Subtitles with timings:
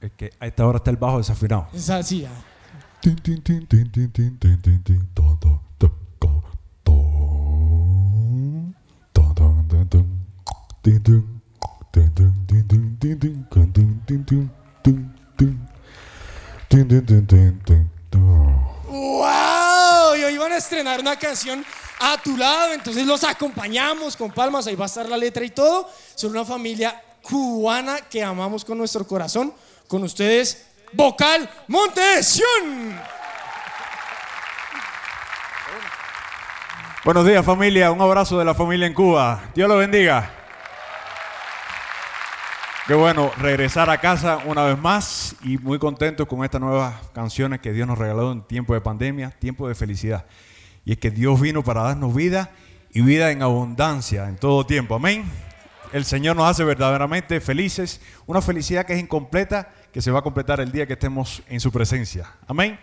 [0.00, 1.66] Es que a esta hora está el bajo desafinado.
[1.74, 2.24] Es así.
[18.84, 20.14] ¡Wow!
[20.16, 21.64] Y hoy van a estrenar una canción
[21.98, 25.50] a tu lado, entonces los acompañamos con palmas, ahí va a estar la letra y
[25.50, 25.90] todo.
[26.14, 29.52] Son una familia cubana que amamos con nuestro corazón.
[29.88, 32.98] Con ustedes, Vocal Montesión.
[37.04, 39.42] Buenos días familia, un abrazo de la familia en Cuba.
[39.54, 40.30] Dios lo bendiga.
[42.86, 47.60] Qué bueno regresar a casa una vez más y muy contentos con estas nuevas canciones
[47.60, 50.24] que Dios nos regaló en tiempo de pandemia, tiempo de felicidad.
[50.84, 52.50] Y es que Dios vino para darnos vida
[52.90, 54.94] y vida en abundancia en todo tiempo.
[54.94, 55.24] Amén.
[55.92, 60.22] El Señor nos hace verdaderamente felices, una felicidad que es incompleta, que se va a
[60.22, 62.32] completar el día que estemos en su presencia.
[62.46, 62.78] Amén.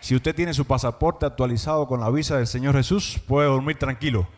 [0.00, 4.28] Si usted tiene su pasaporte actualizado con la visa del Señor Jesús, puede dormir tranquilo.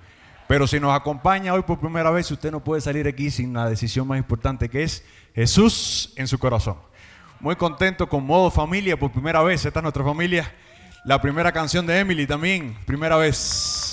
[0.48, 3.68] Pero si nos acompaña hoy por primera vez, usted no puede salir aquí sin la
[3.68, 6.76] decisión más importante que es Jesús en su corazón.
[7.40, 9.64] Muy contento con modo familia por primera vez.
[9.64, 10.54] Esta es nuestra familia.
[11.04, 13.85] La primera canción de Emily también, primera vez.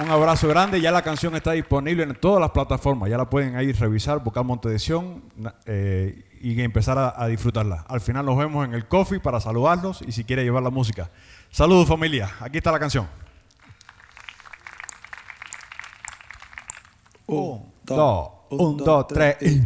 [0.00, 0.80] Un abrazo grande.
[0.80, 3.10] Ya la canción está disponible en todas las plataformas.
[3.10, 5.24] Ya la pueden ahí revisar, buscar Montedesión
[5.66, 7.84] eh, y empezar a, disfrutarla.
[7.88, 11.10] Al final nos vemos en el coffee para saludarlos y si quiere llevar la música.
[11.50, 12.30] Saludos familia.
[12.40, 13.08] Aquí está la canción.
[17.26, 19.62] Un, dos, un, dos, tres y...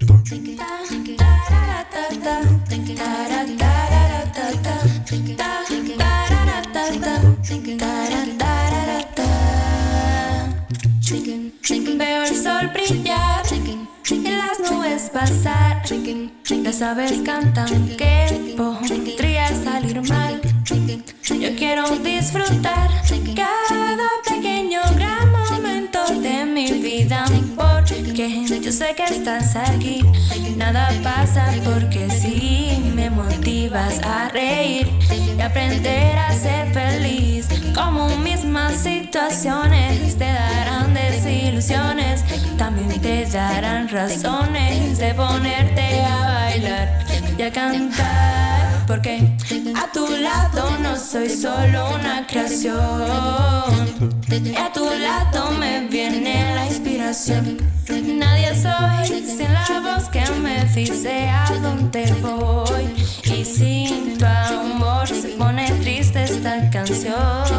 [15.22, 15.82] pasar.
[16.64, 20.40] Las aves cantan que podría salir mal.
[21.42, 22.88] Yo quiero disfrutar
[23.36, 27.24] cada pequeño gran momento de mi vida
[27.56, 30.05] porque yo sé que estás aquí.
[30.56, 34.88] Nada pasa porque sí me motivas a reír
[35.36, 37.48] y aprender a ser feliz.
[37.74, 42.02] Como mismas situaciones te darán desilusiones,
[42.74, 47.05] también te darán razones de ponerte a bailar
[47.36, 48.86] y a cantar.
[48.86, 49.20] Porque
[49.74, 52.74] a tu lado no soy solo una creación.
[54.30, 57.58] Y a tu lado me viene la inspiración.
[57.88, 62.84] Nadie soy sin la voz que me dice a dónde voy.
[63.24, 67.52] Y sin tu amor se pone triste esta canción.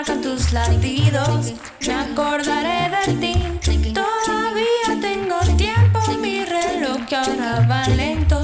[0.00, 1.52] Marcan tus latidos.
[1.86, 3.92] Me acordaré de ti.
[3.92, 8.40] Todavía tengo tiempo, mi reloj que ahora va lento.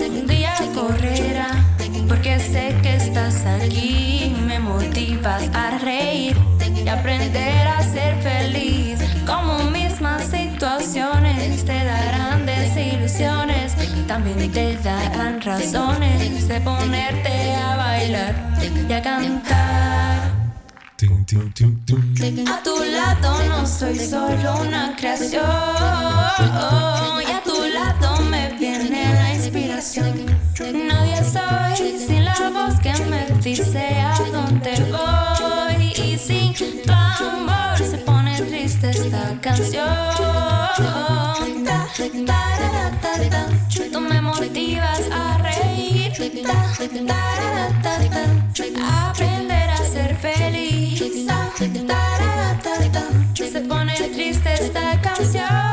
[0.00, 1.48] Un día correrá,
[2.06, 4.36] porque sé que estás aquí.
[4.46, 6.36] Me motivas a reír
[6.84, 8.98] y aprender a ser feliz.
[9.24, 13.72] Como mismas situaciones te darán desilusiones,
[14.06, 18.34] también te darán razones de ponerte a bailar
[18.88, 19.91] y a cantar.
[21.34, 25.42] A tu lado no soy solo una creación.
[27.26, 30.26] Y a tu lado me viene la inspiración.
[30.60, 35.92] Nadie soy sin la voz que me dice a dónde voy.
[36.04, 39.88] Y sin tu amor se pone triste esta canción.
[43.90, 46.12] Tú me motivas a reír.
[48.84, 49.12] A
[54.62, 55.72] esta canción.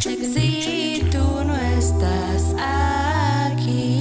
[0.00, 3.98] Si tú no estás aquí.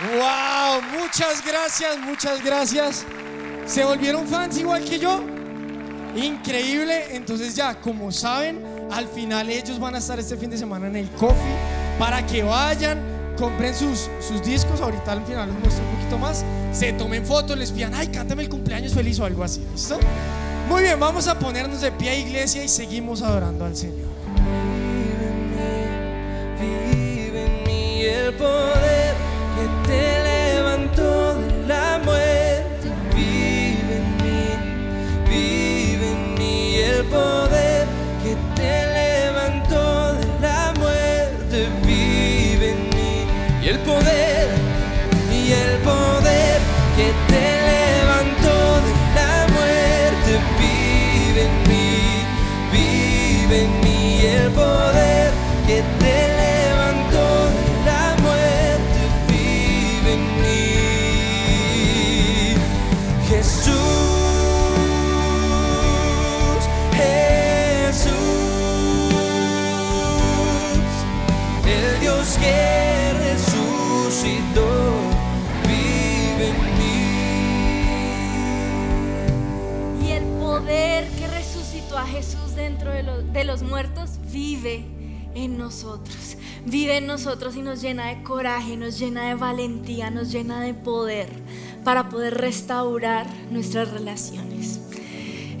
[0.00, 0.82] ¡Wow!
[1.00, 3.06] Muchas gracias, muchas gracias.
[3.66, 5.22] ¿Se volvieron fans igual que yo?
[6.16, 7.14] Increíble.
[7.14, 10.96] Entonces ya, como saben, al final ellos van a estar este fin de semana en
[10.96, 11.56] el Coffee
[11.98, 12.98] para que vayan,
[13.40, 17.56] compren sus, sus discos, ahorita al final les muestro un poquito más, se tomen fotos,
[17.56, 19.98] les pidan, ay, cántame el cumpleaños feliz o algo así, ¿listo?
[20.68, 24.08] Muy bien, vamos a ponernos de pie a iglesia y seguimos adorando al Señor.
[24.36, 25.50] Vive en
[26.60, 29.14] mí, vive en mí el poder
[29.56, 32.88] que te levantó de la muerte.
[33.16, 34.48] Vive en mí,
[35.26, 37.39] vive en mí el poder.
[82.56, 84.84] Dentro de, los- muertos vive
[85.34, 86.36] en nosotros.
[86.66, 90.74] Vive en nosotros y nos llena de coraje, nos llena de valentía, nos llena de
[90.74, 91.28] poder
[91.84, 94.78] para poder restaurar nuestras relaciones.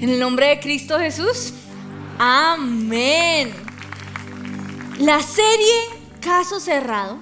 [0.00, 1.52] En el nombre de Cristo Jesús.
[2.18, 3.50] Amén.
[4.98, 5.74] La serie
[6.20, 7.16] Caso Cerrado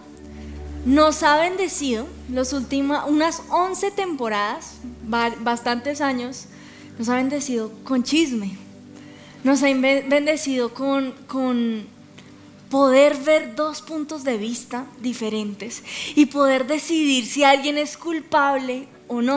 [0.84, 4.74] nos ha bendecido los últimos, unas 11 temporadas,
[5.04, 6.46] ba- bastantes años,
[6.98, 8.56] nos ha bendecido con chisme,
[9.44, 11.86] nos ha bendecido con, con
[12.70, 15.82] poder ver dos puntos de vista diferentes
[16.14, 19.36] y poder decidir si alguien es culpable o no.